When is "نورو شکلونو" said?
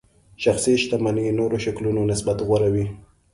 1.39-2.01